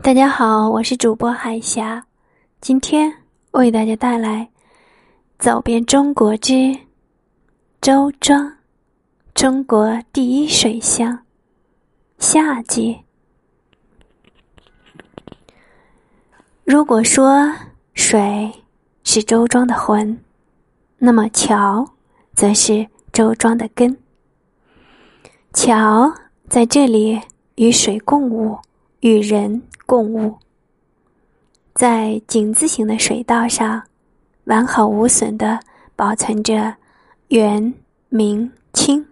[0.00, 2.06] 大家好，我是主播海霞，
[2.60, 3.12] 今天
[3.50, 4.42] 为大家带来
[5.38, 6.74] 《走遍中国之
[7.80, 8.40] 周庄》，
[9.34, 11.18] 中国第一水乡。
[12.18, 12.96] 夏季，
[16.64, 17.52] 如果说
[17.92, 18.50] 水
[19.02, 20.18] 是周庄的魂，
[20.96, 21.84] 那么桥
[22.34, 23.98] 则是周庄的根。
[25.52, 26.10] 桥
[26.48, 27.20] 在这里
[27.56, 28.56] 与水共舞，
[29.00, 29.62] 与人。
[29.86, 30.36] 共物，
[31.74, 33.82] 在井字形的水道上，
[34.44, 35.58] 完好无损的
[35.96, 36.74] 保存着
[37.28, 37.72] 元、
[38.10, 39.02] 明、清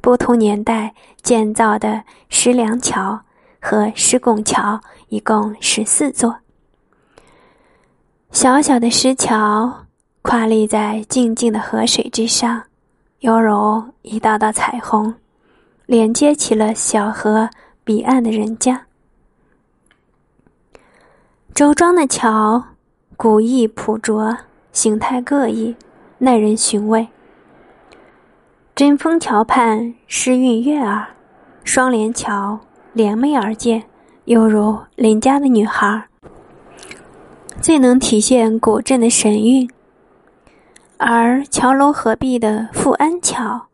[0.00, 3.16] 不同年代建造的石梁桥
[3.60, 6.36] 和石拱桥，一共十四座。
[8.32, 9.86] 小小的石桥
[10.22, 12.60] 跨立在静静的河水之上，
[13.20, 15.14] 犹如一道道彩虹，
[15.86, 17.48] 连接起了小河
[17.84, 18.84] 彼岸的人家。
[21.54, 22.64] 周庄的桥，
[23.16, 24.36] 古意朴拙，
[24.72, 25.76] 形态各异，
[26.18, 27.06] 耐人寻味。
[28.74, 31.06] 贞丰桥畔诗韵悦耳，
[31.62, 32.58] 双联桥
[32.92, 33.84] 联袂而建，
[34.24, 36.08] 犹如邻家的女孩，
[37.60, 39.70] 最能体现古镇的神韵。
[40.96, 43.68] 而桥楼合璧的富安桥，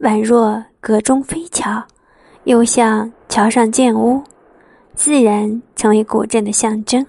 [0.00, 1.82] 宛若阁中飞桥，
[2.44, 4.22] 又像桥上建屋。
[4.96, 7.06] 自然成为古镇的象征。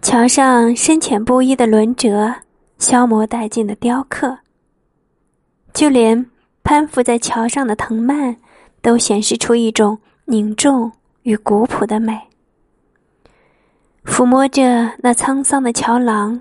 [0.00, 2.32] 桥上深浅不一的轮辙，
[2.78, 4.38] 消磨殆尽的雕刻，
[5.72, 6.24] 就连
[6.62, 8.36] 攀附在桥上的藤蔓，
[8.80, 12.16] 都显示出一种凝重与古朴的美。
[14.04, 16.40] 抚摸着那沧桑的桥廊，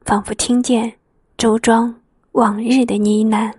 [0.00, 0.92] 仿佛听见
[1.36, 1.94] 周庄
[2.32, 3.52] 往日的呢喃。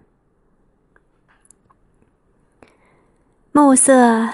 [3.51, 4.27] 暮色。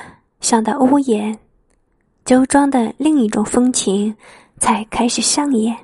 [0.45, 1.39] 上的屋檐，
[2.23, 4.15] 周庄的另一种风情
[4.59, 5.75] 才开始上演。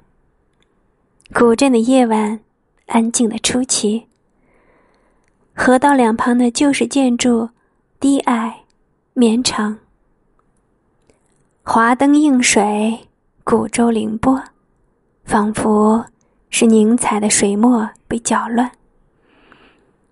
[1.34, 2.40] 古镇的夜晚
[2.86, 4.06] 安静的出奇，
[5.56, 7.50] 河道两旁的旧式建筑
[8.00, 8.56] 低矮
[9.14, 9.76] 绵长，
[11.64, 12.96] 华灯映水，
[13.44, 14.40] 古舟凌波，
[15.26, 16.06] 仿佛
[16.52, 18.70] 是凝彩的水墨被搅乱，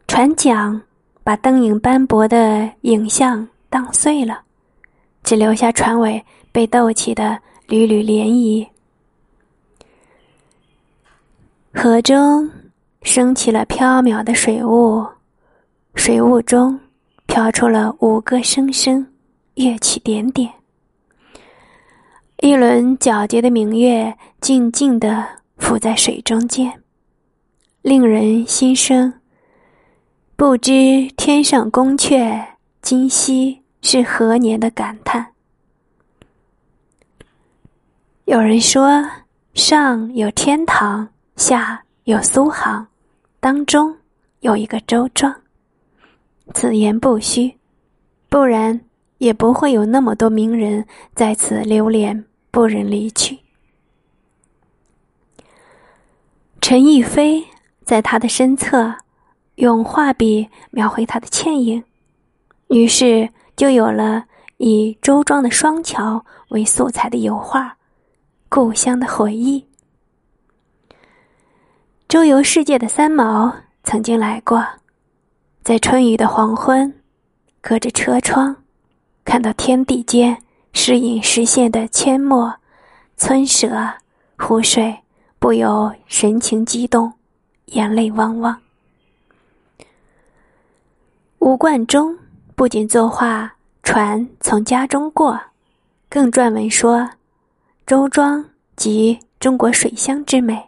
[0.08, 0.82] 船桨
[1.24, 3.48] 把灯影斑驳的影像。
[3.70, 4.42] 荡碎了，
[5.24, 8.68] 只留下船尾被逗起的缕缕涟漪。
[11.72, 12.50] 河中
[13.04, 15.06] 升起了飘渺的水雾，
[15.94, 16.80] 水雾中
[17.28, 19.06] 飘出了五个声声
[19.54, 20.52] 乐曲点点。
[22.38, 25.24] 一轮皎洁的明月静静地
[25.58, 26.82] 浮在水中间，
[27.84, 29.14] 令人心生
[30.36, 32.44] 不知天上宫阙。
[32.82, 35.34] 今夕是何年的感叹？
[38.26, 39.04] 有人说，
[39.54, 42.86] 上有天堂，下有苏杭，
[43.40, 43.96] 当中
[44.42, 45.34] 有一个周庄。
[46.54, 47.56] 此言不虚，
[48.28, 48.80] 不然
[49.18, 50.86] 也不会有那么多名人
[51.16, 53.40] 在此流连，不忍离去。
[56.62, 57.44] 陈逸飞
[57.84, 58.94] 在他的身侧，
[59.56, 61.84] 用画笔描绘他的倩影。
[62.68, 63.28] 于是
[63.60, 64.24] 就有了
[64.56, 67.76] 以周庄的双桥为素材的油画，
[68.48, 69.66] 故乡的回忆。
[72.08, 73.54] 周游世界的三毛
[73.84, 74.66] 曾经来过，
[75.62, 77.02] 在春雨的黄昏，
[77.60, 78.56] 隔着车窗，
[79.26, 82.56] 看到天地间时隐时现的阡陌、
[83.18, 83.70] 村舍、
[84.38, 84.98] 湖水，
[85.38, 87.12] 不由神情激动，
[87.66, 88.58] 眼泪汪汪。
[91.40, 92.18] 吴冠中。
[92.60, 95.40] 不仅作画，船从家中过，
[96.10, 97.10] 更撰文说，
[97.88, 98.44] 周庄
[98.76, 100.62] 即中国水乡之美。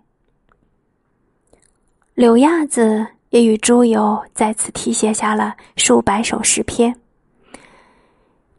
[2.13, 6.96] 柳亚子也与朱友在此题写下了数百首诗篇。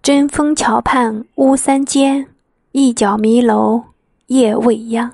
[0.02, 2.28] 针锋桥畔乌三间，
[2.72, 3.82] 一角迷楼
[4.26, 5.10] 夜未央。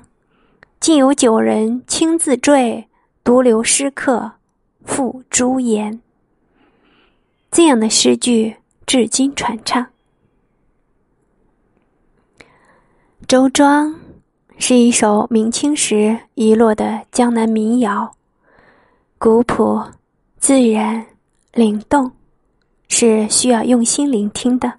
[0.81, 2.85] 竟有九人亲自坠，
[3.23, 4.29] 独留诗客
[4.83, 6.01] 付朱颜。
[7.51, 8.55] 这样的诗句
[8.85, 9.83] 至今传唱。
[13.27, 13.91] 《周庄》
[14.59, 18.11] 是一首明清时遗落的江南民谣，
[19.17, 19.83] 古朴、
[20.37, 21.05] 自然、
[21.53, 22.11] 灵动，
[22.87, 24.67] 是需要用心聆听的。《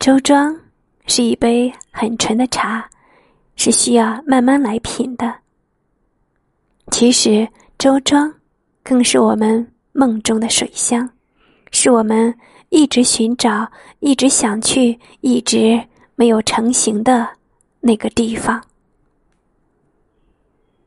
[0.00, 0.52] 周庄》
[1.06, 2.88] 是一杯很纯的茶，
[3.54, 5.32] 是需要慢慢来品的。
[6.90, 8.32] 其实，周庄
[8.82, 9.71] 更是我们。
[9.92, 11.08] 梦中的水乡，
[11.70, 12.34] 是我们
[12.70, 15.82] 一直寻找，一直想去，一直
[16.14, 17.28] 没有成型的
[17.80, 18.62] 那个地方。